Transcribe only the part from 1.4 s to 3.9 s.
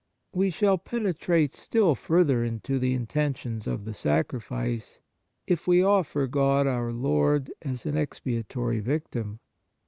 still further into the intentions of